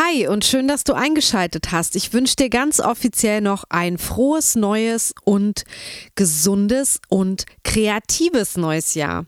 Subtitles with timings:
[0.00, 1.96] Hi und schön, dass du eingeschaltet hast.
[1.96, 5.64] Ich wünsche dir ganz offiziell noch ein frohes, neues und
[6.14, 9.26] gesundes und kreatives neues Jahr.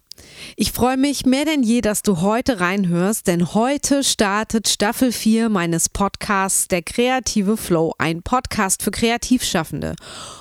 [0.56, 5.48] Ich freue mich mehr denn je, dass du heute reinhörst, denn heute startet Staffel 4
[5.48, 9.94] meines Podcasts Der kreative Flow, ein Podcast für Kreativschaffende.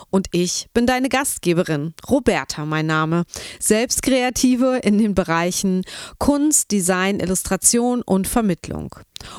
[0.10, 3.24] Und ich bin deine Gastgeberin, Roberta mein Name,
[3.60, 5.84] selbst Kreative in den Bereichen
[6.18, 8.96] Kunst, Design, Illustration und Vermittlung.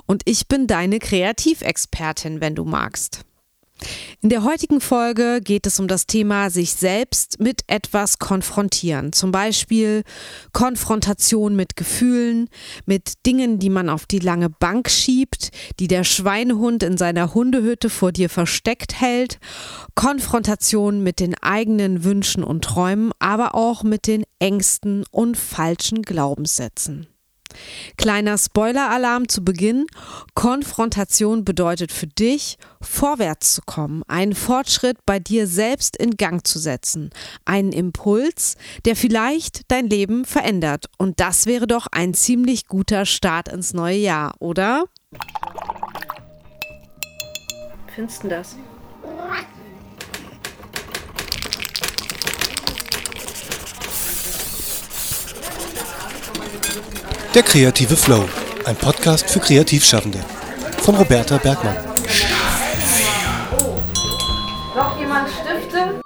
[0.06, 3.24] Und ich bin deine Kreativexpertin, wenn du magst.
[4.20, 9.12] In der heutigen Folge geht es um das Thema sich selbst mit etwas konfrontieren.
[9.12, 10.02] Zum Beispiel
[10.52, 12.48] Konfrontation mit Gefühlen,
[12.86, 17.90] mit Dingen, die man auf die lange Bank schiebt, die der Schweinehund in seiner Hundehütte
[17.90, 19.38] vor dir versteckt hält.
[19.94, 27.09] Konfrontation mit den eigenen Wünschen und Träumen, aber auch mit den Ängsten und falschen Glaubenssätzen.
[27.96, 29.86] Kleiner Spoiler-Alarm zu Beginn.
[30.34, 36.58] Konfrontation bedeutet für dich, vorwärts zu kommen, einen Fortschritt bei dir selbst in Gang zu
[36.58, 37.10] setzen,
[37.44, 40.86] einen Impuls, der vielleicht dein Leben verändert.
[40.98, 44.84] Und das wäre doch ein ziemlich guter Start ins neue Jahr, oder?
[47.94, 48.56] Findest du das?
[57.32, 58.28] Der kreative Flow,
[58.64, 60.18] ein Podcast für Kreativschaffende
[60.82, 61.76] von Roberta Bergmann.
[64.74, 66.00] Noch jemand Stifte?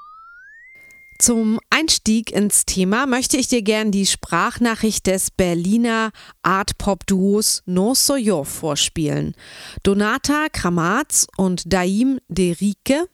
[1.19, 6.11] Zum Einstieg ins Thema möchte ich dir gern die Sprachnachricht des Berliner
[6.43, 9.35] Art-Pop-Duos No Soyo vorspielen.
[9.83, 13.09] Donata Kramatz und Daim Derike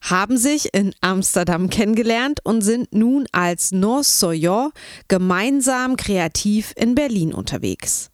[0.00, 4.70] haben sich in Amsterdam kennengelernt und sind nun als No Soyo
[5.08, 8.10] gemeinsam kreativ in Berlin unterwegs.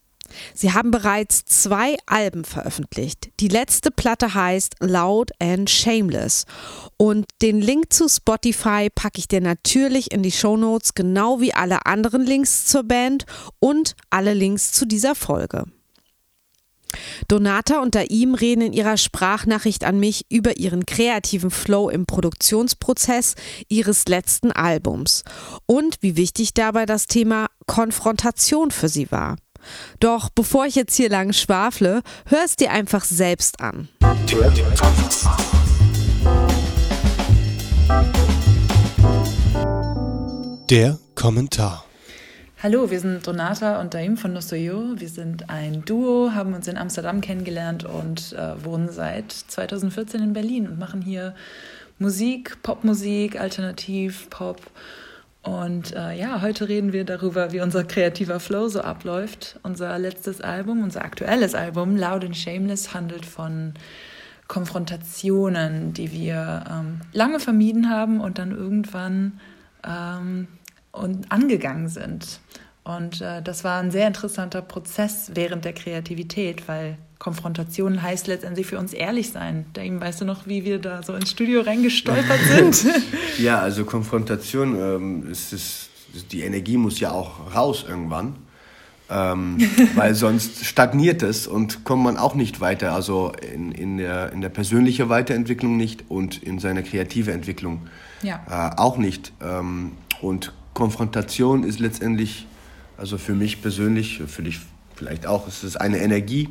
[0.55, 3.31] Sie haben bereits zwei Alben veröffentlicht.
[3.41, 6.45] Die letzte Platte heißt Loud and Shameless.
[6.97, 11.55] Und den Link zu Spotify packe ich dir natürlich in die Show Notes, genau wie
[11.55, 13.27] alle anderen Links zur Band
[13.61, 15.65] und alle Links zu dieser Folge.
[17.29, 23.35] Donata und Daim reden in ihrer Sprachnachricht an mich über ihren kreativen Flow im Produktionsprozess
[23.69, 25.25] ihres letzten Albums
[25.67, 29.37] und wie wichtig dabei das Thema Konfrontation für sie war.
[30.01, 33.89] Doch bevor ich jetzt hier lang schwafle, hör es dir einfach selbst an.
[40.71, 41.85] Der Kommentar.
[42.63, 44.93] Hallo, wir sind Donata und Daim von Nosoyo.
[44.95, 50.33] Wir sind ein Duo, haben uns in Amsterdam kennengelernt und äh, wohnen seit 2014 in
[50.33, 51.35] Berlin und machen hier
[51.99, 54.61] Musik, Popmusik, Alternativ, Pop.
[55.43, 59.59] Und äh, ja, heute reden wir darüber, wie unser kreativer Flow so abläuft.
[59.65, 63.75] Unser letztes Album, unser aktuelles Album, Loud and Shameless, handelt von
[64.47, 69.41] Konfrontationen, die wir ähm, lange vermieden haben und dann irgendwann
[69.85, 70.47] ähm,
[70.93, 72.41] und angegangen sind.
[72.85, 78.67] Und äh, das war ein sehr interessanter Prozess während der Kreativität, weil Konfrontation heißt letztendlich
[78.67, 79.67] für uns ehrlich sein.
[79.75, 82.41] Daim, weißt du noch, wie wir da so ins Studio reingestolpert
[82.75, 82.85] sind?
[83.39, 85.91] ja, also Konfrontation, ähm, ist, ist,
[86.33, 88.35] die Energie muss ja auch raus irgendwann.
[89.09, 89.59] Ähm,
[89.95, 94.41] weil sonst stagniert es und kommt man auch nicht weiter, also in, in, der, in
[94.41, 97.83] der persönlichen Weiterentwicklung nicht und in seiner kreativen Entwicklung
[98.23, 98.41] ja.
[98.51, 99.33] äh, auch nicht.
[99.41, 102.47] Ähm, und Konfrontation ist letztendlich,
[102.97, 104.61] also für mich persönlich, für dich
[104.95, 106.49] vielleicht auch, es ist eine Energie,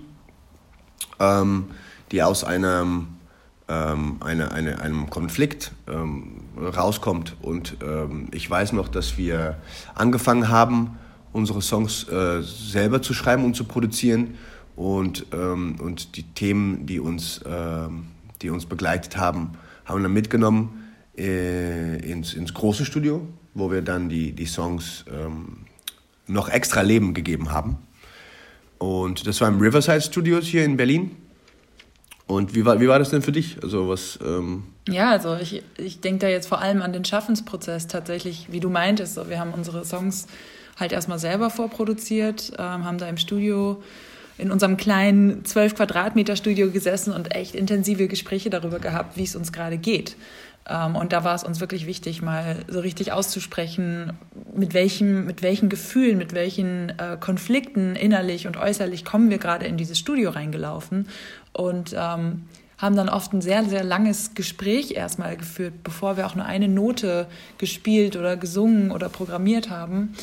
[1.19, 1.65] ähm,
[2.11, 3.07] die aus einem,
[3.67, 7.35] ähm, eine, eine, einem Konflikt ähm, rauskommt.
[7.41, 9.57] Und ähm, ich weiß noch, dass wir
[9.95, 10.97] angefangen haben,
[11.33, 14.35] unsere Songs äh, selber zu schreiben und zu produzieren.
[14.75, 17.87] Und, ähm, und die Themen, die uns, äh,
[18.41, 19.51] die uns begleitet haben,
[19.85, 20.81] haben wir dann mitgenommen
[21.17, 25.65] äh, ins, ins große Studio wo wir dann die, die Songs ähm,
[26.27, 27.77] noch extra Leben gegeben haben.
[28.77, 31.15] Und das war im Riverside Studios hier in Berlin.
[32.27, 33.57] Und wie war, wie war das denn für dich?
[33.61, 37.87] Also was, ähm ja, also ich, ich denke da jetzt vor allem an den Schaffensprozess
[37.87, 39.15] tatsächlich, wie du meintest.
[39.15, 40.27] So, wir haben unsere Songs
[40.79, 43.83] halt erstmal selber vorproduziert, ähm, haben da im Studio
[44.37, 49.35] in unserem kleinen 12 Quadratmeter Studio gesessen und echt intensive Gespräche darüber gehabt, wie es
[49.35, 50.15] uns gerade geht.
[50.69, 54.13] Ähm, und da war es uns wirklich wichtig, mal so richtig auszusprechen,
[54.53, 59.65] mit welchen, mit welchen Gefühlen, mit welchen äh, Konflikten innerlich und äußerlich kommen wir gerade
[59.65, 61.07] in dieses Studio reingelaufen.
[61.53, 62.43] Und ähm,
[62.81, 66.67] haben dann oft ein sehr, sehr langes Gespräch erstmal geführt, bevor wir auch nur eine
[66.67, 67.27] Note
[67.59, 70.15] gespielt oder gesungen oder programmiert haben.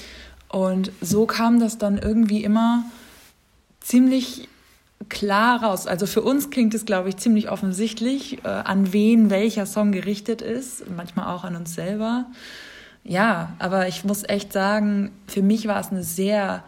[0.49, 2.85] Und so kam das dann irgendwie immer
[3.81, 4.49] ziemlich
[5.09, 5.87] klar raus.
[5.87, 10.43] Also für uns klingt es, glaube ich, ziemlich offensichtlich, äh, an wen welcher Song gerichtet
[10.43, 12.27] ist, manchmal auch an uns selber.
[13.05, 16.62] Ja, aber ich muss echt sagen, für mich war es eine sehr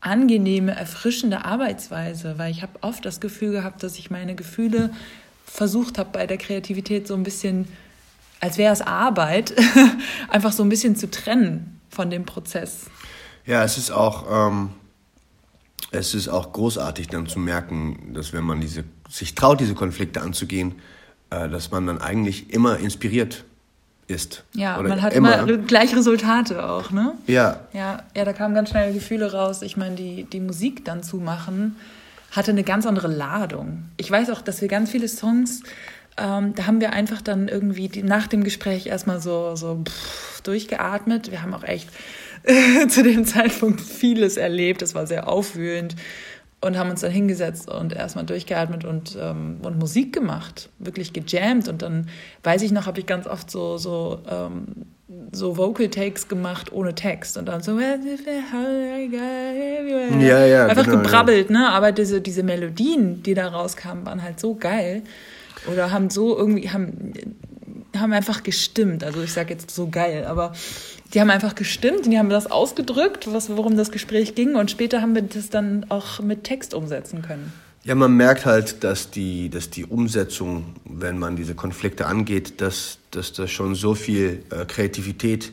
[0.00, 4.90] angenehme, erfrischende Arbeitsweise, weil ich habe oft das Gefühl gehabt, dass ich meine Gefühle
[5.44, 7.68] versucht habe bei der Kreativität so ein bisschen,
[8.40, 9.54] als wäre es Arbeit,
[10.28, 12.86] einfach so ein bisschen zu trennen von dem Prozess.
[13.46, 14.70] Ja, es ist auch, ähm,
[15.90, 20.20] es ist auch großartig dann zu merken, dass wenn man diese, sich traut, diese Konflikte
[20.20, 20.76] anzugehen,
[21.30, 23.44] äh, dass man dann eigentlich immer inspiriert
[24.08, 24.44] ist.
[24.52, 27.14] Ja, Oder man hat immer, immer gleich Resultate auch, ne?
[27.26, 27.60] Ja.
[27.72, 29.62] Ja, ja da kamen ganz schnell Gefühle raus.
[29.62, 31.76] Ich meine, die, die Musik dann zu machen,
[32.30, 33.84] hatte eine ganz andere Ladung.
[33.96, 35.62] Ich weiß auch, dass wir ganz viele Songs,
[36.16, 40.40] ähm, da haben wir einfach dann irgendwie die, nach dem Gespräch erstmal so, so pff,
[40.42, 41.30] durchgeatmet.
[41.30, 41.88] Wir haben auch echt
[42.88, 44.82] zu dem Zeitpunkt vieles erlebt.
[44.82, 45.96] Es war sehr aufwühlend
[46.60, 51.68] und haben uns dann hingesetzt und erstmal durchgeatmet und, ähm, und Musik gemacht, wirklich gejammt.
[51.68, 52.08] Und dann
[52.42, 54.86] weiß ich noch, habe ich ganz oft so, so, ähm,
[55.32, 57.78] so Vocal Takes gemacht ohne Text und dann so
[60.20, 61.58] ja, ja, einfach genau, gebrabbelt, ja.
[61.58, 61.68] ne?
[61.70, 65.02] Aber diese, diese Melodien, die da rauskamen, waren halt so geil
[65.70, 67.12] oder haben so irgendwie haben
[67.96, 69.04] haben einfach gestimmt.
[69.04, 70.52] Also ich sage jetzt so geil, aber
[71.16, 74.54] die haben einfach gestimmt und die haben das ausgedrückt, was, worum das Gespräch ging.
[74.54, 77.54] Und später haben wir das dann auch mit Text umsetzen können.
[77.84, 82.98] Ja, man merkt halt, dass die, dass die Umsetzung, wenn man diese Konflikte angeht, dass,
[83.12, 85.52] dass da schon so viel äh, Kreativität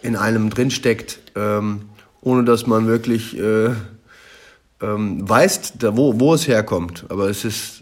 [0.00, 1.82] in einem drinsteckt, ähm,
[2.22, 3.72] ohne dass man wirklich äh,
[4.80, 7.04] ähm, weiß, da, wo, wo es herkommt.
[7.10, 7.75] Aber es ist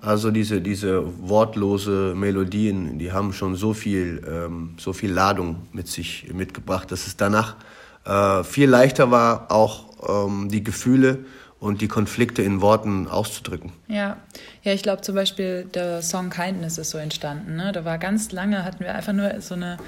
[0.00, 5.88] Also diese, diese wortlose Melodien, die haben schon so viel, ähm, so viel Ladung mit
[5.88, 7.56] sich mitgebracht, dass es danach
[8.04, 11.24] äh, viel leichter war, auch ähm, die Gefühle
[11.60, 13.72] und die Konflikte in Worten auszudrücken.
[13.88, 14.18] Ja,
[14.62, 17.56] ja ich glaube zum Beispiel der Song Kindness ist so entstanden.
[17.56, 17.72] Ne?
[17.72, 19.78] Da war ganz lange, hatten wir einfach nur so eine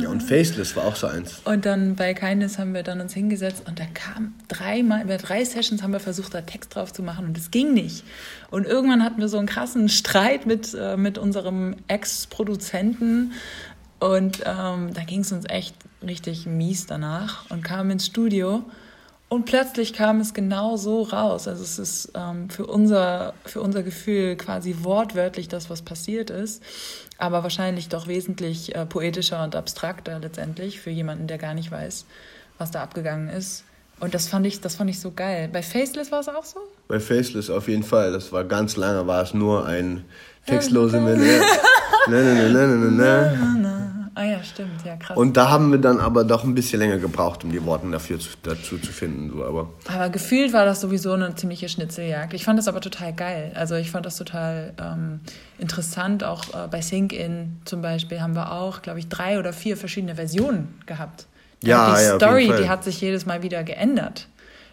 [0.00, 1.40] Ja, und Faceless war auch so eins.
[1.44, 5.44] Und dann bei Kindness haben wir dann uns hingesetzt und da kam dreimal, über drei
[5.44, 8.04] Sessions haben wir versucht, da Text drauf zu machen und es ging nicht.
[8.50, 13.32] Und irgendwann hatten wir so einen krassen Streit mit, äh, mit unserem Ex-Produzenten
[14.00, 18.64] und ähm, da ging es uns echt richtig mies danach und kam ins Studio
[19.28, 21.46] und plötzlich kam es genau so raus.
[21.46, 26.62] Also es ist ähm, für, unser, für unser Gefühl quasi wortwörtlich das, was passiert ist,
[27.18, 32.06] aber wahrscheinlich doch wesentlich äh, poetischer und abstrakter letztendlich für jemanden, der gar nicht weiß,
[32.58, 33.64] was da abgegangen ist.
[34.00, 35.48] Und das fand ich, das fand ich so geil.
[35.52, 36.58] Bei Faceless war es auch so?
[36.88, 38.12] Bei Faceless auf jeden Fall.
[38.12, 40.06] Das war ganz lange, war es nur ein
[40.46, 41.44] textlose Melodie.
[44.14, 45.16] Ah ja, stimmt, ja krass.
[45.16, 48.18] Und da haben wir dann aber doch ein bisschen länger gebraucht, um die Worte dafür
[48.18, 49.30] zu, dazu zu finden.
[49.30, 52.34] So, aber, aber gefühlt war das sowieso eine ziemliche Schnitzeljagd.
[52.34, 53.52] Ich fand das aber total geil.
[53.54, 55.20] Also ich fand das total ähm,
[55.58, 56.24] interessant.
[56.24, 59.76] Auch äh, bei Sync In zum Beispiel haben wir auch, glaube ich, drei oder vier
[59.76, 61.26] verschiedene Versionen gehabt.
[61.62, 64.26] Ja, die ja, Story, die hat sich jedes Mal wieder geändert.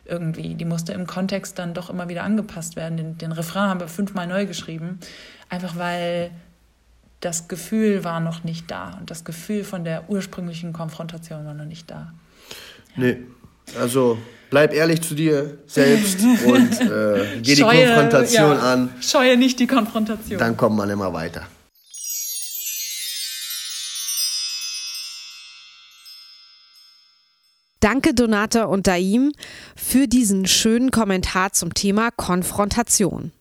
[0.05, 0.55] Irgendwie.
[0.55, 2.97] Die musste im Kontext dann doch immer wieder angepasst werden.
[2.97, 4.99] Den, den Refrain haben wir fünfmal neu geschrieben.
[5.49, 6.31] Einfach weil
[7.27, 8.95] das Gefühl war noch nicht da.
[8.99, 12.13] Und das Gefühl von der ursprünglichen Konfrontation war noch nicht da.
[12.95, 13.03] Ja.
[13.03, 13.17] Nee,
[13.77, 14.17] also
[14.49, 18.89] bleib ehrlich zu dir selbst und äh, geh Scheue, die Konfrontation ja, an.
[19.01, 20.39] Scheue nicht die Konfrontation.
[20.39, 21.45] Dann kommt man immer weiter.
[27.81, 29.33] Danke Donata und Daim
[29.75, 33.33] für diesen schönen Kommentar zum Thema Konfrontation.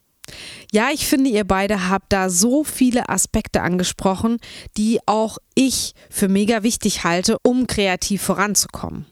[0.72, 4.38] Ja, ich finde, ihr beide habt da so viele Aspekte angesprochen,
[4.76, 9.06] die auch ich für mega wichtig halte, um kreativ voranzukommen.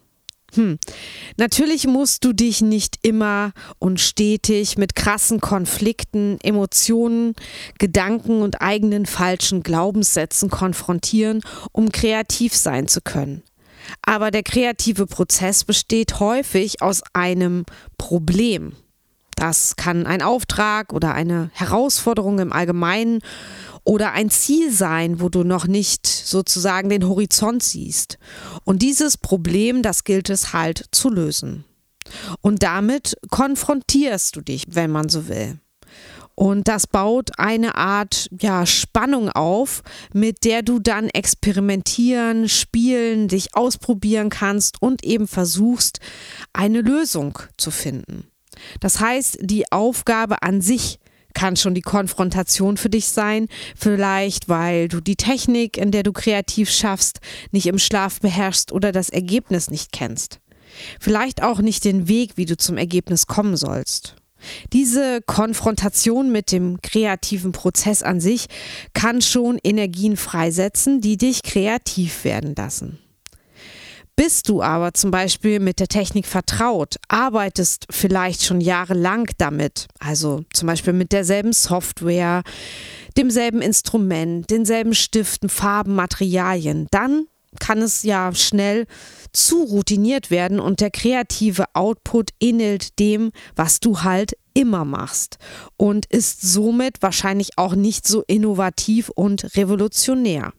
[0.54, 0.78] Hm.
[1.36, 7.34] Natürlich musst du dich nicht immer und stetig mit krassen Konflikten, Emotionen,
[7.78, 11.40] Gedanken und eigenen falschen Glaubenssätzen konfrontieren,
[11.72, 13.42] um kreativ sein zu können.
[14.02, 17.64] Aber der kreative Prozess besteht häufig aus einem
[17.98, 18.74] Problem.
[19.36, 23.20] Das kann ein Auftrag oder eine Herausforderung im Allgemeinen
[23.84, 28.18] oder ein Ziel sein, wo du noch nicht sozusagen den Horizont siehst.
[28.64, 31.64] Und dieses Problem, das gilt es halt zu lösen.
[32.40, 35.58] Und damit konfrontierst du dich, wenn man so will.
[36.36, 43.54] Und das baut eine Art ja, Spannung auf, mit der du dann experimentieren, spielen, dich
[43.54, 46.00] ausprobieren kannst und eben versuchst,
[46.52, 48.26] eine Lösung zu finden.
[48.80, 50.98] Das heißt, die Aufgabe an sich
[51.34, 56.12] kann schon die Konfrontation für dich sein, vielleicht weil du die Technik, in der du
[56.12, 60.38] kreativ schaffst, nicht im Schlaf beherrschst oder das Ergebnis nicht kennst.
[61.00, 64.16] Vielleicht auch nicht den Weg, wie du zum Ergebnis kommen sollst.
[64.72, 68.46] Diese Konfrontation mit dem kreativen Prozess an sich
[68.92, 72.98] kann schon Energien freisetzen, die dich kreativ werden lassen.
[74.16, 80.44] Bist du aber zum Beispiel mit der Technik vertraut, arbeitest vielleicht schon jahrelang damit, also
[80.52, 82.44] zum Beispiel mit derselben Software,
[83.16, 87.26] demselben Instrument, denselben Stiften, Farben, Materialien, dann
[87.58, 88.86] kann es ja schnell
[89.32, 95.38] zu routiniert werden und der kreative Output ähnelt dem, was du halt immer machst
[95.76, 100.52] und ist somit wahrscheinlich auch nicht so innovativ und revolutionär.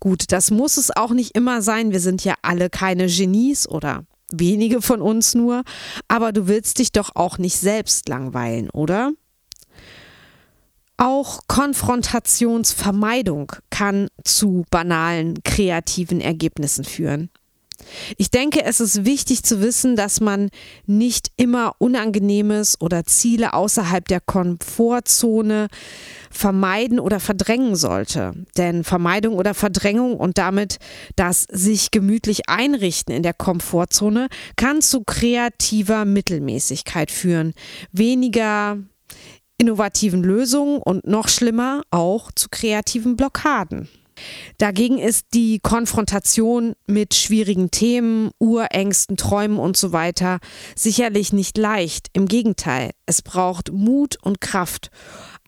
[0.00, 1.92] Gut, das muss es auch nicht immer sein.
[1.92, 5.62] Wir sind ja alle keine Genies oder wenige von uns nur,
[6.08, 9.12] aber du willst dich doch auch nicht selbst langweilen, oder?
[10.96, 17.30] Auch Konfrontationsvermeidung kann zu banalen kreativen Ergebnissen führen.
[18.16, 20.50] Ich denke, es ist wichtig zu wissen, dass man
[20.86, 25.68] nicht immer Unangenehmes oder Ziele außerhalb der Komfortzone
[26.30, 28.34] vermeiden oder verdrängen sollte.
[28.56, 30.78] Denn Vermeidung oder Verdrängung und damit
[31.16, 37.54] das sich gemütlich einrichten in der Komfortzone kann zu kreativer Mittelmäßigkeit führen,
[37.92, 38.78] weniger
[39.58, 43.88] innovativen Lösungen und noch schlimmer auch zu kreativen Blockaden.
[44.58, 50.38] Dagegen ist die Konfrontation mit schwierigen Themen, Urängsten, Träumen und so weiter
[50.76, 52.08] sicherlich nicht leicht.
[52.12, 54.90] Im Gegenteil, es braucht Mut und Kraft.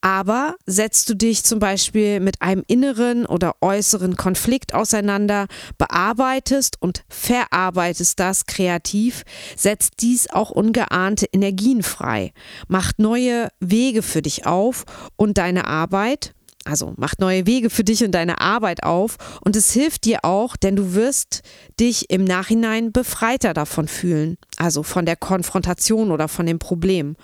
[0.02, 5.46] Aber setzt du dich zum Beispiel mit einem inneren oder äußeren Konflikt auseinander,
[5.78, 9.24] bearbeitest und verarbeitest das kreativ,
[9.56, 12.32] setzt dies auch ungeahnte Energien frei,
[12.68, 14.84] macht neue Wege für dich auf
[15.16, 16.35] und deine Arbeit,
[16.66, 20.56] also macht neue Wege für dich und deine Arbeit auf und es hilft dir auch,
[20.56, 21.42] denn du wirst
[21.78, 27.16] dich im Nachhinein befreiter davon fühlen, also von der Konfrontation oder von dem Problem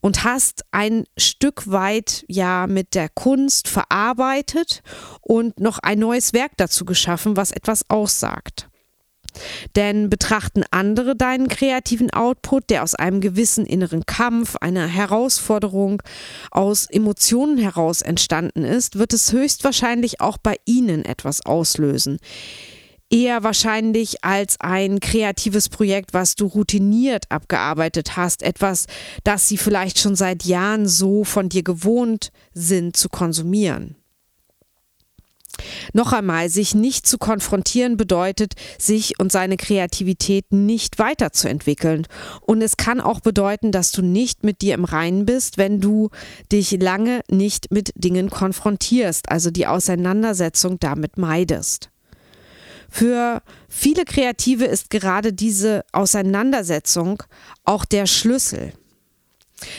[0.00, 4.82] und hast ein Stück weit ja mit der Kunst verarbeitet
[5.20, 8.69] und noch ein neues Werk dazu geschaffen, was etwas aussagt.
[9.76, 16.02] Denn betrachten andere deinen kreativen Output, der aus einem gewissen inneren Kampf, einer Herausforderung,
[16.50, 22.18] aus Emotionen heraus entstanden ist, wird es höchstwahrscheinlich auch bei ihnen etwas auslösen
[23.10, 28.86] eher wahrscheinlich als ein kreatives Projekt, was du routiniert abgearbeitet hast, etwas,
[29.24, 33.96] das sie vielleicht schon seit Jahren so von dir gewohnt sind zu konsumieren.
[35.92, 42.06] Noch einmal, sich nicht zu konfrontieren bedeutet, sich und seine Kreativität nicht weiterzuentwickeln.
[42.40, 46.10] Und es kann auch bedeuten, dass du nicht mit dir im Reinen bist, wenn du
[46.52, 51.90] dich lange nicht mit Dingen konfrontierst, also die Auseinandersetzung damit meidest.
[52.90, 57.22] Für viele Kreative ist gerade diese Auseinandersetzung
[57.64, 58.72] auch der Schlüssel.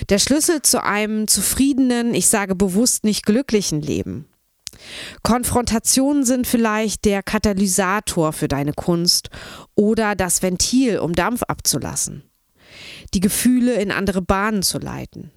[0.10, 4.26] Der Schlüssel zu einem zufriedenen, ich sage bewusst nicht glücklichen Leben.
[5.24, 9.30] Konfrontationen sind vielleicht der Katalysator für deine Kunst
[9.76, 12.24] oder das Ventil, um Dampf abzulassen,
[13.14, 15.32] die Gefühle in andere Bahnen zu leiten.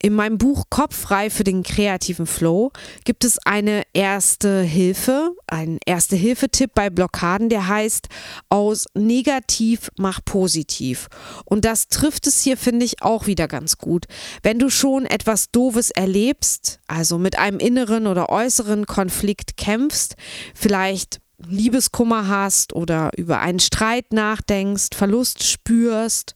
[0.00, 2.72] In meinem Buch Kopf frei für den kreativen Flow
[3.04, 8.08] gibt es eine erste Hilfe, einen erste Hilfetipp bei Blockaden, der heißt
[8.48, 11.08] aus negativ mach positiv.
[11.44, 14.06] Und das trifft es hier finde ich auch wieder ganz gut.
[14.42, 20.16] Wenn du schon etwas doofes erlebst, also mit einem inneren oder äußeren Konflikt kämpfst,
[20.54, 26.34] vielleicht Liebeskummer hast oder über einen Streit nachdenkst, Verlust spürst,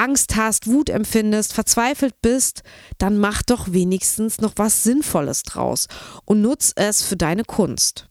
[0.00, 2.62] Angst hast, Wut empfindest, verzweifelt bist,
[2.96, 5.88] dann mach doch wenigstens noch was Sinnvolles draus
[6.24, 8.06] und nutz es für deine Kunst.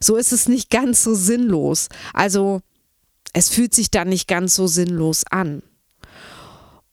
[0.00, 1.88] So ist es nicht ganz so sinnlos.
[2.14, 2.62] Also
[3.34, 5.62] es fühlt sich dann nicht ganz so sinnlos an.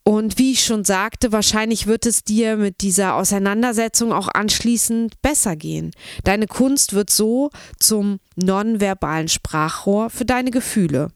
[0.03, 5.55] Und wie ich schon sagte, wahrscheinlich wird es dir mit dieser Auseinandersetzung auch anschließend besser
[5.55, 5.91] gehen.
[6.25, 11.13] Deine Kunst wird so zum nonverbalen Sprachrohr für deine Gefühle.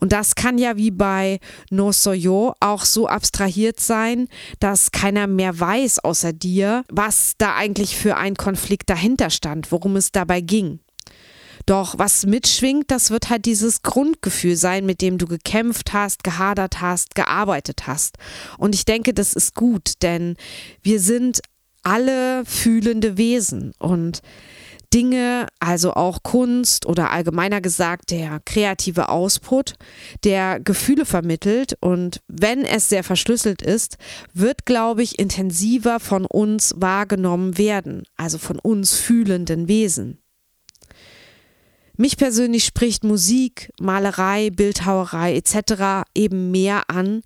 [0.00, 1.40] Und das kann ja wie bei
[1.70, 4.28] No Soyo auch so abstrahiert sein,
[4.60, 9.96] dass keiner mehr weiß außer dir, was da eigentlich für ein Konflikt dahinter stand, worum
[9.96, 10.80] es dabei ging.
[11.66, 16.80] Doch was mitschwingt, das wird halt dieses Grundgefühl sein, mit dem du gekämpft hast, gehadert
[16.80, 18.16] hast, gearbeitet hast.
[18.56, 20.36] Und ich denke, das ist gut, denn
[20.82, 21.42] wir sind
[21.82, 24.22] alle fühlende Wesen und
[24.92, 29.74] Dinge, also auch Kunst oder allgemeiner gesagt der kreative Ausput,
[30.24, 33.98] der Gefühle vermittelt und wenn es sehr verschlüsselt ist,
[34.32, 40.18] wird, glaube ich, intensiver von uns wahrgenommen werden, also von uns fühlenden Wesen.
[42.00, 46.06] Mich persönlich spricht Musik, Malerei, Bildhauerei etc.
[46.14, 47.22] eben mehr an,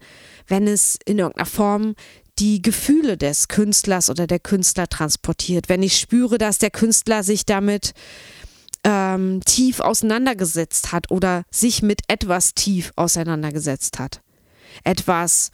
[0.47, 1.95] wenn es in irgendeiner Form
[2.39, 5.69] die Gefühle des Künstlers oder der Künstler transportiert.
[5.69, 7.93] Wenn ich spüre, dass der Künstler sich damit
[8.85, 14.23] ähm, tief auseinandergesetzt hat oder sich mit etwas tief auseinandergesetzt hat.
[14.85, 15.51] Etwas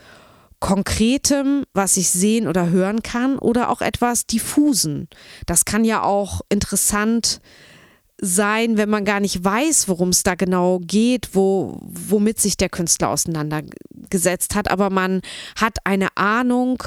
[0.60, 5.08] Konkretem, was ich sehen oder hören kann, oder auch etwas Diffusen.
[5.46, 7.77] Das kann ja auch interessant sein
[8.20, 12.68] sein, wenn man gar nicht weiß, worum es da genau geht, wo, womit sich der
[12.68, 15.22] Künstler auseinandergesetzt hat, aber man
[15.56, 16.82] hat eine Ahnung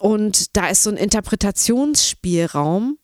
[0.00, 2.98] und da ist so ein Interpretationsspielraum.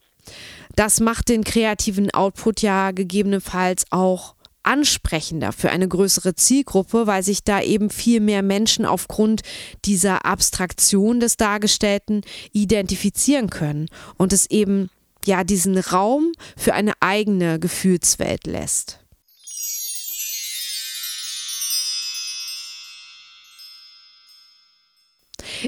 [0.76, 4.34] Das macht den kreativen Output ja gegebenenfalls auch
[4.64, 9.42] ansprechender für eine größere Zielgruppe, weil sich da eben viel mehr Menschen aufgrund
[9.84, 12.22] dieser Abstraktion des Dargestellten
[12.52, 14.88] identifizieren können und es eben
[15.26, 19.00] ja diesen Raum für eine eigene Gefühlswelt lässt.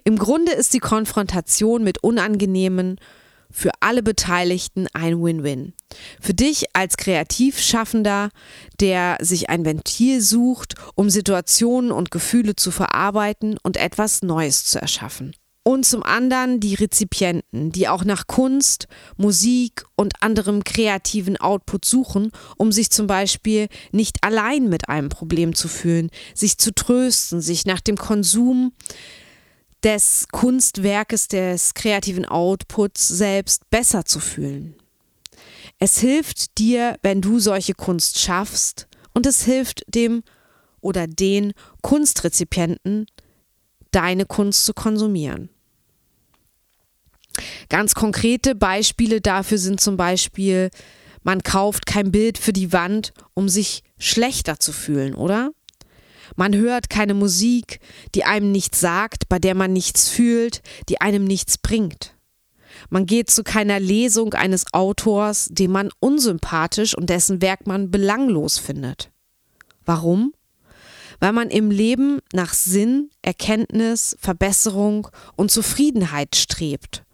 [0.04, 3.00] Im Grunde ist die Konfrontation mit Unangenehmen
[3.50, 5.72] für alle Beteiligten ein Win-Win.
[6.20, 8.30] Für dich als Kreativschaffender,
[8.80, 14.80] der sich ein Ventil sucht, um Situationen und Gefühle zu verarbeiten und etwas Neues zu
[14.80, 15.34] erschaffen
[15.66, 22.30] und zum anderen die Rezipienten, die auch nach Kunst, Musik und anderem kreativen Output suchen,
[22.56, 27.66] um sich zum Beispiel nicht allein mit einem Problem zu fühlen, sich zu trösten, sich
[27.66, 28.74] nach dem Konsum
[29.82, 34.76] des Kunstwerkes, des kreativen Outputs selbst besser zu fühlen.
[35.80, 40.22] Es hilft dir, wenn du solche Kunst schaffst und es hilft dem
[40.80, 43.06] oder den Kunstrezipienten,
[43.90, 45.50] deine Kunst zu konsumieren.
[47.68, 50.70] Ganz konkrete Beispiele dafür sind zum Beispiel,
[51.22, 55.50] man kauft kein Bild für die Wand, um sich schlechter zu fühlen, oder?
[56.36, 57.80] Man hört keine Musik,
[58.14, 62.14] die einem nichts sagt, bei der man nichts fühlt, die einem nichts bringt.
[62.90, 68.58] Man geht zu keiner Lesung eines Autors, den man unsympathisch und dessen Werk man belanglos
[68.58, 69.10] findet.
[69.84, 70.32] Warum?
[71.18, 77.05] Weil man im Leben nach Sinn, Erkenntnis, Verbesserung und Zufriedenheit strebt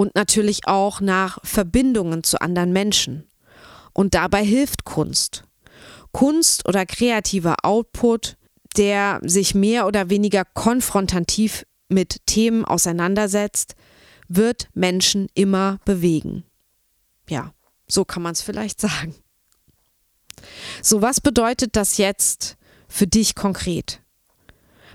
[0.00, 3.28] und natürlich auch nach Verbindungen zu anderen Menschen.
[3.92, 5.44] Und dabei hilft Kunst.
[6.10, 8.38] Kunst oder kreativer Output,
[8.78, 13.74] der sich mehr oder weniger konfrontativ mit Themen auseinandersetzt,
[14.26, 16.44] wird Menschen immer bewegen.
[17.28, 17.52] Ja,
[17.86, 19.14] so kann man es vielleicht sagen.
[20.80, 22.56] So, was bedeutet das jetzt
[22.88, 23.99] für dich konkret?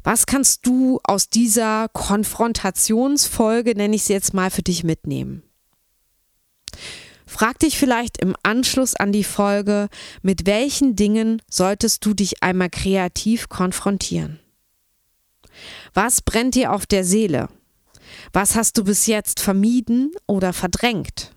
[0.05, 5.41] Was kannst du aus dieser Konfrontationsfolge, nenne ich sie jetzt mal, für dich mitnehmen?
[7.25, 9.89] Frag dich vielleicht im Anschluss an die Folge,
[10.21, 14.39] mit welchen Dingen solltest du dich einmal kreativ konfrontieren?
[15.95, 17.49] Was brennt dir auf der Seele?
[18.31, 21.31] Was hast du bis jetzt vermieden oder verdrängt?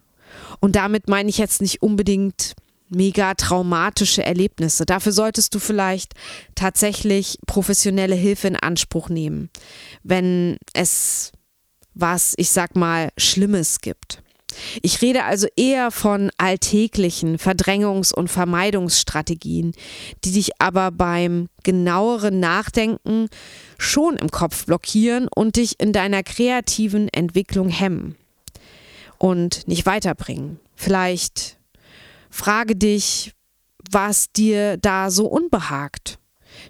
[0.61, 2.55] Und damit meine ich jetzt nicht unbedingt
[2.91, 4.87] mega traumatische Erlebnisse.
[4.87, 6.15] Dafür solltest du vielleicht
[6.55, 9.51] tatsächlich professionelle Hilfe in Anspruch nehmen,
[10.03, 11.33] wenn es
[11.95, 14.23] was, ich sag mal, Schlimmes gibt.
[14.83, 19.73] Ich rede also eher von alltäglichen Verdrängungs- und Vermeidungsstrategien,
[20.25, 23.29] die dich aber beim genaueren Nachdenken
[23.77, 28.17] schon im Kopf blockieren und dich in deiner kreativen Entwicklung hemmen
[29.19, 30.59] und nicht weiterbringen.
[30.75, 31.58] Vielleicht
[32.31, 33.33] Frage dich,
[33.91, 36.19] was dir da so unbehagt.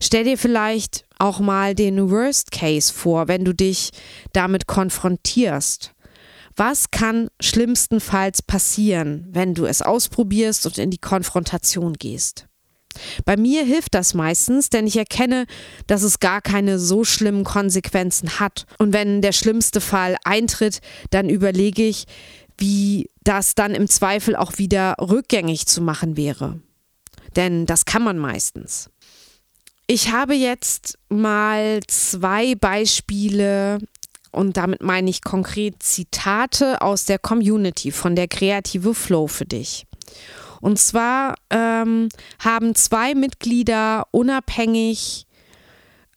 [0.01, 3.90] Stell dir vielleicht auch mal den Worst Case vor, wenn du dich
[4.33, 5.92] damit konfrontierst.
[6.57, 12.47] Was kann schlimmstenfalls passieren, wenn du es ausprobierst und in die Konfrontation gehst?
[13.25, 15.47] Bei mir hilft das meistens, denn ich erkenne,
[15.87, 18.66] dass es gar keine so schlimmen Konsequenzen hat.
[18.79, 22.07] Und wenn der schlimmste Fall eintritt, dann überlege ich,
[22.59, 26.61] wie das dann im Zweifel auch wieder rückgängig zu machen wäre.
[27.37, 28.90] Denn das kann man meistens.
[29.87, 33.79] Ich habe jetzt mal zwei Beispiele
[34.33, 39.87] und damit meine ich konkret Zitate aus der Community von der Kreative Flow für dich.
[40.61, 42.09] Und zwar ähm,
[42.40, 45.27] haben zwei Mitglieder unabhängig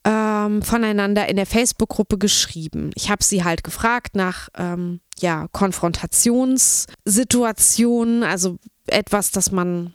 [0.04, 2.92] ähm, voneinander in der Facebook-Gruppe geschrieben.
[2.96, 9.94] Ich habe sie halt gefragt nach ähm, ja, Konfrontationssituationen, also etwas, das man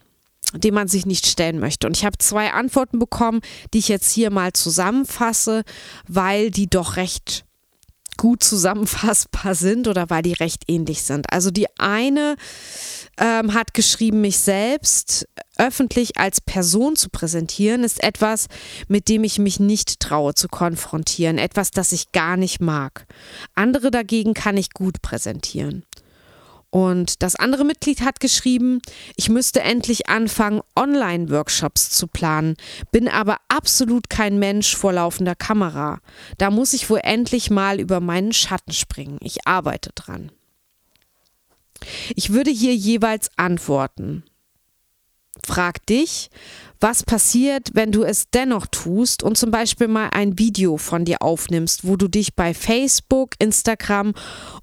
[0.55, 1.87] dem man sich nicht stellen möchte.
[1.87, 3.41] Und ich habe zwei Antworten bekommen,
[3.75, 5.65] die ich jetzt hier mal zusammenfasse,
[6.07, 7.46] weil die doch recht
[8.17, 11.27] gut zusammenfassbar sind oder weil die recht ähnlich sind.
[11.33, 12.37] Also die eine
[13.19, 15.27] ähm, hat geschrieben, mich selbst
[15.59, 18.47] öffentlich als Person zu präsentieren, ist etwas,
[18.89, 23.07] mit dem ich mich nicht traue zu konfrontieren, etwas, das ich gar nicht mag.
[23.55, 25.85] Andere dagegen kann ich gut präsentieren.
[26.71, 28.81] Und das andere Mitglied hat geschrieben,
[29.17, 32.57] ich müsste endlich anfangen, Online-Workshops zu planen,
[32.91, 36.01] bin aber absolut kein Mensch vor laufender Kamera.
[36.39, 39.19] Da muss ich wohl endlich mal über meinen Schatten springen.
[39.23, 40.33] Ich arbeite dran.
[42.15, 44.25] Ich würde hier jeweils antworten.
[45.45, 46.31] Frag dich,
[46.81, 51.23] was passiert, wenn du es dennoch tust und zum Beispiel mal ein Video von dir
[51.23, 54.13] aufnimmst, wo du dich bei Facebook, Instagram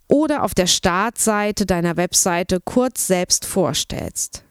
[0.07, 4.43] oder auf der Startseite deiner Webseite kurz selbst vorstellst.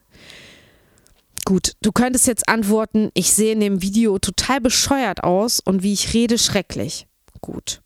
[1.45, 5.93] Gut, du könntest jetzt antworten, ich sehe in dem Video total bescheuert aus und wie
[5.93, 7.07] ich rede schrecklich.
[7.41, 7.83] Gut.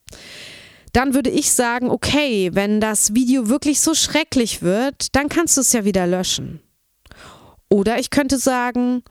[0.92, 5.62] Dann würde ich sagen, okay, wenn das Video wirklich so schrecklich wird, dann kannst du
[5.62, 6.60] es ja wieder löschen.
[7.68, 9.02] Oder ich könnte sagen,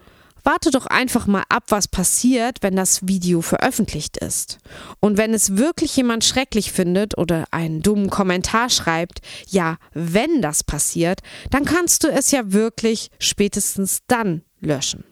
[0.43, 4.59] warte doch einfach mal ab, was passiert, wenn das Video veröffentlicht ist.
[4.99, 10.63] Und wenn es wirklich jemand schrecklich findet oder einen dummen Kommentar schreibt, ja, wenn das
[10.63, 15.03] passiert, dann kannst du es ja wirklich spätestens dann löschen.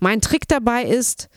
[0.00, 1.28] Mein Trick dabei ist,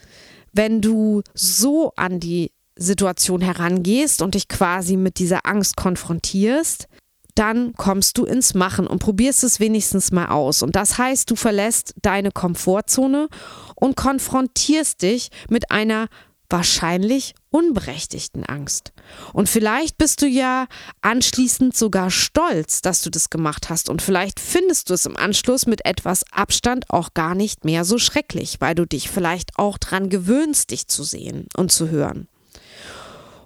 [0.52, 6.88] wenn du so an die Situation herangehst und dich quasi mit dieser Angst konfrontierst,
[7.34, 10.62] dann kommst du ins Machen und probierst es wenigstens mal aus.
[10.62, 13.28] Und das heißt, du verlässt deine Komfortzone
[13.74, 16.08] und konfrontierst dich mit einer
[16.50, 18.92] wahrscheinlich unberechtigten Angst.
[19.32, 20.66] Und vielleicht bist du ja
[21.00, 23.88] anschließend sogar stolz, dass du das gemacht hast.
[23.88, 27.98] Und vielleicht findest du es im Anschluss mit etwas Abstand auch gar nicht mehr so
[27.98, 32.28] schrecklich, weil du dich vielleicht auch dran gewöhnst, dich zu sehen und zu hören.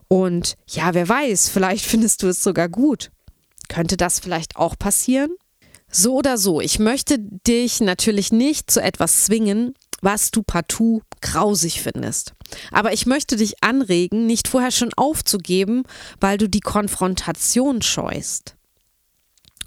[0.09, 3.11] Und ja, wer weiß, vielleicht findest du es sogar gut.
[3.69, 5.31] Könnte das vielleicht auch passieren?
[5.91, 11.81] So oder so, ich möchte dich natürlich nicht zu etwas zwingen, was du partout grausig
[11.83, 12.35] findest.
[12.71, 15.85] Aber ich möchte dich anregen, nicht vorher schon aufzugeben,
[16.21, 18.55] weil du die Konfrontation scheust.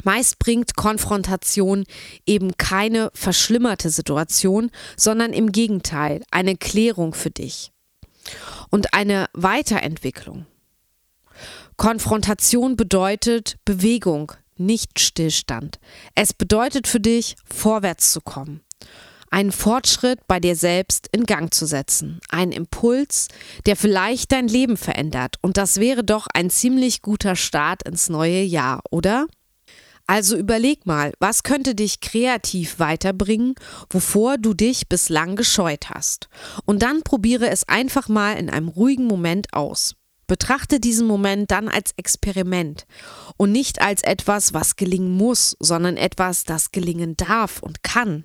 [0.04, 1.86] Meist bringt Konfrontation
[2.26, 7.72] eben keine verschlimmerte Situation, sondern im Gegenteil eine Klärung für dich
[8.70, 10.46] und eine Weiterentwicklung.
[11.82, 15.80] Konfrontation bedeutet Bewegung, nicht Stillstand.
[16.14, 18.62] Es bedeutet für dich, vorwärts zu kommen,
[19.32, 23.30] einen Fortschritt bei dir selbst in Gang zu setzen, einen Impuls,
[23.66, 25.38] der vielleicht dein Leben verändert.
[25.42, 29.26] Und das wäre doch ein ziemlich guter Start ins neue Jahr, oder?
[30.06, 33.56] Also überleg mal, was könnte dich kreativ weiterbringen,
[33.90, 36.30] wovor du dich bislang gescheut hast.
[36.66, 39.96] Und dann probiere es einfach mal in einem ruhigen Moment aus.
[40.32, 42.86] Betrachte diesen Moment dann als Experiment
[43.36, 48.24] und nicht als etwas, was gelingen muss, sondern etwas, das gelingen darf und kann.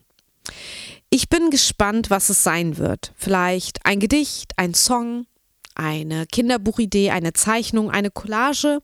[1.11, 3.12] Ich bin gespannt, was es sein wird.
[3.16, 5.27] Vielleicht ein Gedicht, ein Song,
[5.75, 8.79] eine Kinderbuchidee, eine Zeichnung, eine Collage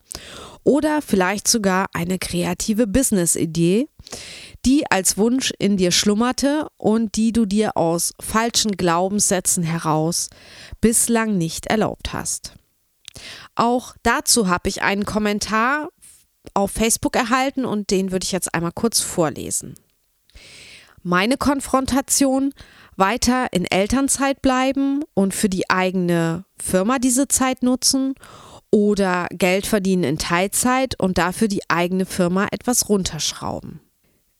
[0.65, 3.87] oder vielleicht sogar eine kreative Business-Idee,
[4.67, 10.29] die als Wunsch in dir schlummerte und die du dir aus falschen Glaubenssätzen heraus
[10.81, 12.55] bislang nicht erlaubt hast.
[13.55, 15.89] Auch dazu habe ich einen Kommentar
[16.55, 19.75] auf Facebook erhalten und den würde ich jetzt einmal kurz vorlesen.
[21.03, 22.53] Meine Konfrontation
[22.97, 28.15] weiter in Elternzeit bleiben und für die eigene Firma diese Zeit nutzen
[28.71, 33.81] oder Geld verdienen in Teilzeit und dafür die eigene Firma etwas runterschrauben.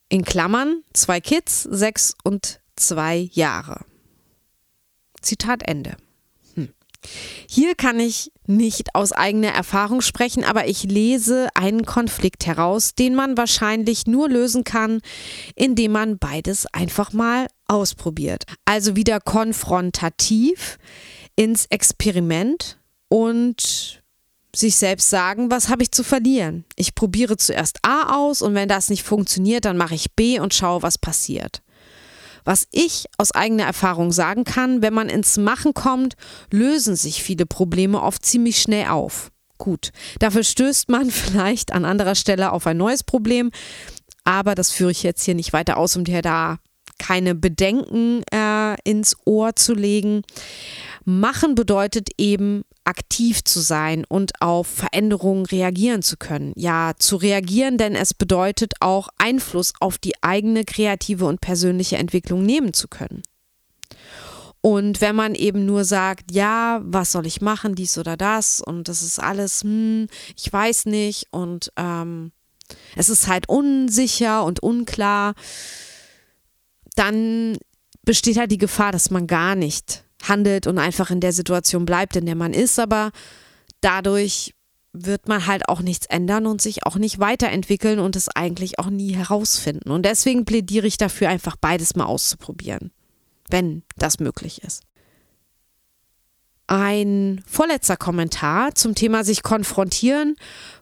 [0.09, 3.85] In Klammern zwei Kids, sechs und zwei Jahre.
[5.21, 5.97] Zitat Ende.
[7.49, 13.15] Hier kann ich nicht aus eigener Erfahrung sprechen, aber ich lese einen Konflikt heraus, den
[13.15, 15.01] man wahrscheinlich nur lösen kann,
[15.55, 18.43] indem man beides einfach mal ausprobiert.
[18.65, 20.77] Also wieder konfrontativ
[21.35, 22.77] ins Experiment
[23.09, 24.03] und
[24.55, 26.63] sich selbst sagen, was habe ich zu verlieren?
[26.75, 30.53] Ich probiere zuerst A aus und wenn das nicht funktioniert, dann mache ich B und
[30.53, 31.63] schaue, was passiert.
[32.43, 36.15] Was ich aus eigener Erfahrung sagen kann, wenn man ins Machen kommt,
[36.51, 39.31] lösen sich viele Probleme oft ziemlich schnell auf.
[39.57, 43.51] Gut, dafür stößt man vielleicht an anderer Stelle auf ein neues Problem,
[44.23, 46.57] aber das führe ich jetzt hier nicht weiter aus, um dir da
[46.97, 50.23] keine Bedenken äh, ins Ohr zu legen.
[51.05, 56.53] Machen bedeutet eben aktiv zu sein und auf Veränderungen reagieren zu können.
[56.55, 62.43] Ja, zu reagieren, denn es bedeutet auch Einfluss auf die eigene kreative und persönliche Entwicklung
[62.43, 63.23] nehmen zu können.
[64.65, 68.87] Und wenn man eben nur sagt, ja, was soll ich machen, dies oder das und
[68.87, 72.31] das ist alles, hm, ich weiß nicht und ähm,
[72.95, 75.33] es ist halt unsicher und unklar,
[76.95, 77.57] dann
[78.03, 82.15] besteht halt die Gefahr, dass man gar nicht handelt und einfach in der Situation bleibt,
[82.15, 83.11] in der man ist, aber
[83.81, 84.53] dadurch
[84.93, 88.89] wird man halt auch nichts ändern und sich auch nicht weiterentwickeln und es eigentlich auch
[88.89, 89.89] nie herausfinden.
[89.89, 92.91] Und deswegen plädiere ich dafür, einfach beides mal auszuprobieren,
[93.49, 94.83] wenn das möglich ist.
[96.67, 100.35] Ein vorletzter Kommentar zum Thema sich konfrontieren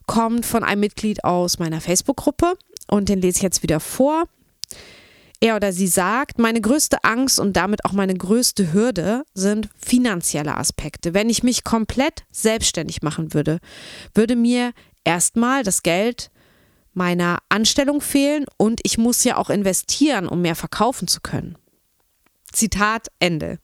[0.05, 2.53] kommt von einem Mitglied aus meiner Facebook-Gruppe
[2.87, 4.25] und den lese ich jetzt wieder vor.
[5.43, 10.55] Er oder sie sagt, meine größte Angst und damit auch meine größte Hürde sind finanzielle
[10.55, 11.15] Aspekte.
[11.15, 13.57] Wenn ich mich komplett selbstständig machen würde,
[14.13, 14.71] würde mir
[15.03, 16.29] erstmal das Geld
[16.93, 21.57] meiner Anstellung fehlen und ich muss ja auch investieren, um mehr verkaufen zu können.
[22.51, 23.57] Zitat Ende.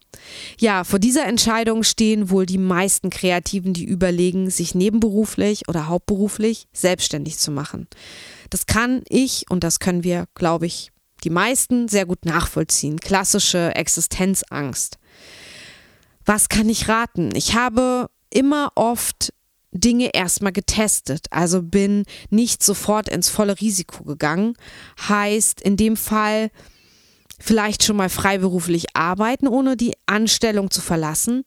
[0.58, 6.66] Ja, vor dieser Entscheidung stehen wohl die meisten Kreativen, die überlegen, sich nebenberuflich oder hauptberuflich
[6.72, 7.86] selbstständig zu machen.
[8.50, 10.90] Das kann ich und das können wir, glaube ich,
[11.24, 12.98] die meisten sehr gut nachvollziehen.
[12.98, 14.98] Klassische Existenzangst.
[16.24, 17.34] Was kann ich raten?
[17.34, 19.32] Ich habe immer oft
[19.72, 24.54] Dinge erstmal getestet, also bin nicht sofort ins volle Risiko gegangen.
[25.08, 26.50] Heißt in dem Fall
[27.38, 31.44] vielleicht schon mal freiberuflich arbeiten, ohne die Anstellung zu verlassen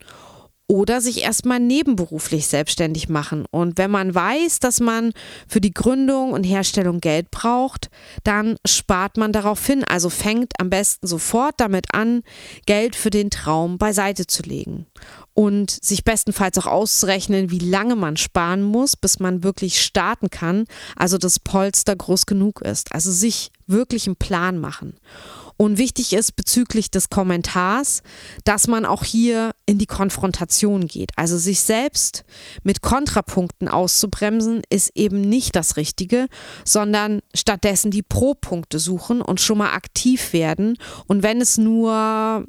[0.72, 3.44] oder sich erstmal nebenberuflich selbstständig machen.
[3.52, 5.12] Und wenn man weiß, dass man
[5.46, 7.90] für die Gründung und Herstellung Geld braucht,
[8.24, 9.84] dann spart man darauf hin.
[9.84, 12.24] Also fängt am besten sofort damit an,
[12.68, 14.86] Geld für den Traum beiseite zu legen.
[15.34, 20.64] Und sich bestenfalls auch auszurechnen, wie lange man sparen muss, bis man wirklich starten kann,
[20.96, 22.96] also das Polster groß genug ist.
[22.96, 24.94] Also sich wirklich einen Plan machen.
[25.62, 28.02] Und wichtig ist bezüglich des Kommentars,
[28.46, 31.12] dass man auch hier in die Konfrontation geht.
[31.18, 32.24] Also sich selbst
[32.64, 36.30] mit Kontrapunkten auszubremsen, ist eben nicht das Richtige,
[36.66, 40.80] sondern stattdessen die Pro-Punkte suchen und schon mal aktiv werden.
[41.06, 42.44] Und wenn es nur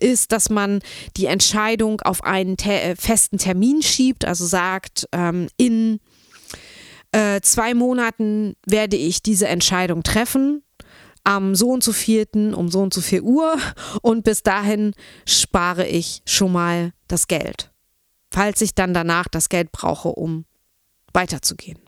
[0.00, 0.80] ist, dass man
[1.18, 6.00] die Entscheidung auf einen te festen Termin schiebt, also sagt, ähm, in
[7.12, 10.62] äh, zwei Monaten werde ich diese Entscheidung treffen
[11.26, 13.56] am so und so vierten um so und so viel Uhr
[14.00, 14.92] und bis dahin
[15.26, 17.72] spare ich schon mal das Geld,
[18.30, 20.44] falls ich dann danach das Geld brauche, um
[21.12, 21.78] weiterzugehen.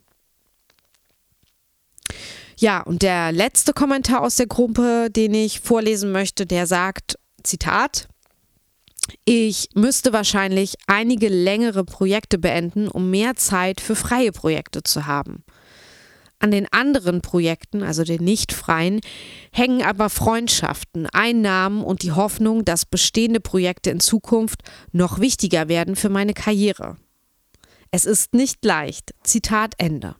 [2.57, 8.09] Ja, und der letzte Kommentar aus der Gruppe, den ich vorlesen möchte, der sagt, Zitat,
[9.25, 15.45] ich müsste wahrscheinlich einige längere Projekte beenden, um mehr Zeit für freie Projekte zu haben.
[16.41, 19.01] An den anderen Projekten, also den nicht freien,
[19.51, 25.97] hängen aber Freundschaften, Einnahmen und die Hoffnung, dass bestehende Projekte in Zukunft noch wichtiger werden
[25.97, 26.97] für meine Karriere.
[27.91, 29.15] Es ist nicht leicht.
[29.25, 30.15] Zitat Ende.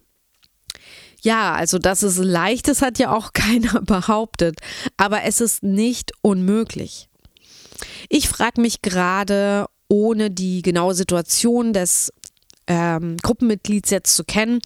[1.21, 4.61] Ja, also dass es leicht ist, hat ja auch keiner behauptet,
[4.97, 7.09] aber es ist nicht unmöglich.
[8.09, 12.13] Ich frage mich gerade, ohne die genaue Situation des
[12.69, 14.61] ähm, Gruppenmitglieds jetzt zu kennen,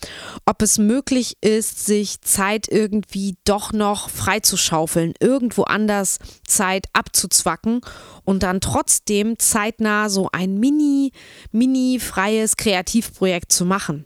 [0.44, 7.80] ob es möglich ist, sich Zeit irgendwie doch noch freizuschaufeln, irgendwo anders Zeit abzuzwacken
[8.24, 11.12] und dann trotzdem zeitnah so ein mini,
[11.52, 14.04] mini freies Kreativprojekt zu machen.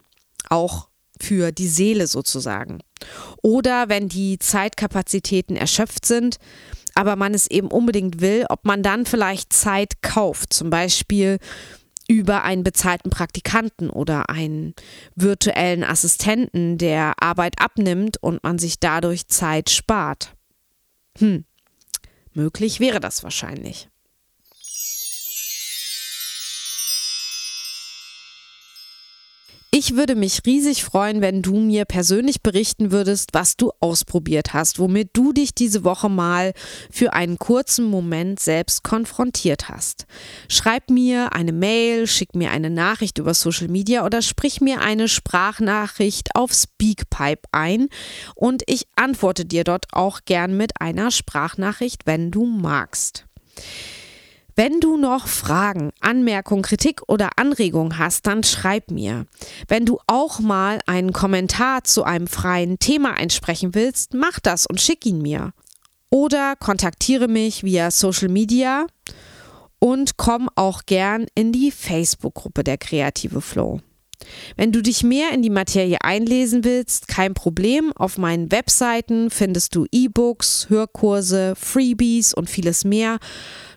[0.48, 2.80] Auch für die Seele sozusagen.
[3.42, 6.36] Oder wenn die Zeitkapazitäten erschöpft sind,
[6.94, 11.38] aber man es eben unbedingt will, ob man dann vielleicht Zeit kauft, zum Beispiel
[12.08, 14.74] über einen bezahlten Praktikanten oder einen
[15.14, 20.34] virtuellen Assistenten, der Arbeit abnimmt und man sich dadurch Zeit spart.
[21.18, 21.44] Hm,
[22.32, 23.88] möglich wäre das wahrscheinlich.
[29.78, 34.78] Ich würde mich riesig freuen, wenn du mir persönlich berichten würdest, was du ausprobiert hast,
[34.78, 36.54] womit du dich diese Woche mal
[36.90, 40.06] für einen kurzen Moment selbst konfrontiert hast.
[40.48, 45.08] Schreib mir eine Mail, schick mir eine Nachricht über Social Media oder sprich mir eine
[45.08, 47.88] Sprachnachricht auf Speakpipe ein
[48.34, 53.26] und ich antworte dir dort auch gern mit einer Sprachnachricht, wenn du magst.
[54.58, 59.26] Wenn du noch Fragen, Anmerkungen, Kritik oder Anregungen hast, dann schreib mir.
[59.68, 64.80] Wenn du auch mal einen Kommentar zu einem freien Thema einsprechen willst, mach das und
[64.80, 65.52] schick ihn mir.
[66.08, 68.86] Oder kontaktiere mich via Social Media
[69.78, 73.82] und komm auch gern in die Facebook-Gruppe der Kreative Flow.
[74.56, 77.92] Wenn du dich mehr in die Materie einlesen willst, kein Problem.
[77.94, 83.18] Auf meinen Webseiten findest du E-Books, Hörkurse, Freebies und vieles mehr.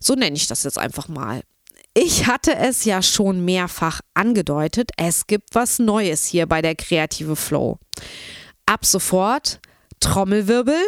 [0.00, 1.42] So nenne ich das jetzt einfach mal.
[1.94, 7.36] Ich hatte es ja schon mehrfach angedeutet, es gibt was Neues hier bei der Kreative
[7.36, 7.78] Flow.
[8.66, 9.60] Ab sofort
[10.00, 10.80] Trommelwirbel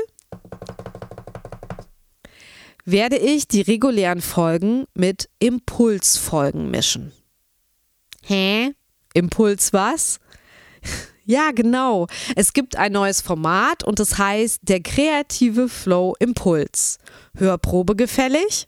[2.84, 7.12] werde ich die regulären Folgen mit Impulsfolgen mischen.
[8.22, 8.74] Hä?
[9.14, 10.20] Impuls was?
[11.30, 12.08] Ja, genau.
[12.34, 16.98] Es gibt ein neues Format und es heißt der kreative Flow Impuls.
[17.38, 18.66] Hörprobe gefällig?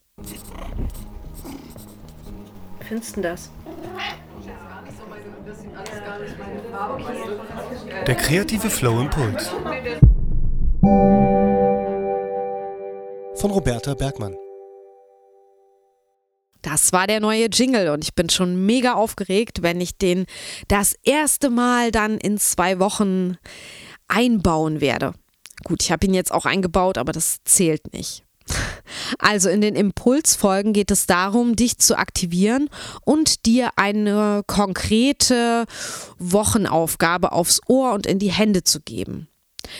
[2.87, 3.51] Findest du das?
[8.07, 9.49] Der kreative Flow Impuls.
[13.41, 14.37] Von Roberta Bergmann.
[16.63, 20.27] Das war der neue Jingle und ich bin schon mega aufgeregt, wenn ich den
[20.69, 23.37] das erste Mal dann in zwei Wochen
[24.09, 25.15] einbauen werde.
[25.65, 28.25] Gut, ich habe ihn jetzt auch eingebaut, aber das zählt nicht.
[29.19, 32.69] Also in den Impulsfolgen geht es darum, dich zu aktivieren
[33.05, 35.65] und dir eine konkrete
[36.19, 39.29] Wochenaufgabe aufs Ohr und in die Hände zu geben.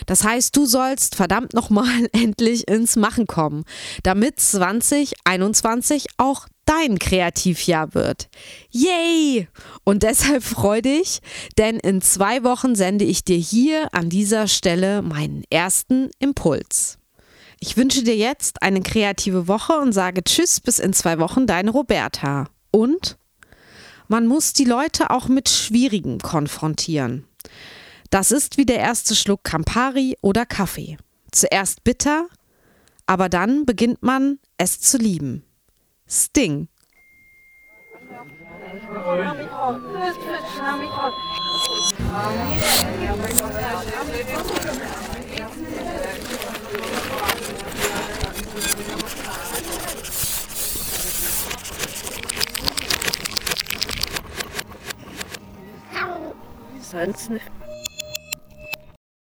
[0.07, 3.65] Das heißt, du sollst verdammt nochmal endlich ins Machen kommen,
[4.03, 8.29] damit 2021 auch dein Kreativjahr wird.
[8.71, 9.49] Yay!
[9.85, 11.21] Und deshalb freu dich,
[11.59, 16.99] denn in zwei Wochen sende ich dir hier an dieser Stelle meinen ersten Impuls.
[17.61, 21.71] Ich wünsche dir jetzt eine kreative Woche und sage Tschüss bis in zwei Wochen, deine
[21.71, 22.49] Roberta.
[22.71, 23.19] Und
[24.09, 27.25] man muss die Leute auch mit Schwierigen konfrontieren.
[28.11, 30.97] Das ist wie der erste Schluck Campari oder Kaffee.
[31.31, 32.29] Zuerst bitter,
[33.07, 35.45] aber dann beginnt man es zu lieben.
[36.13, 36.69] Sting.
[56.91, 57.62] Sonst nicht.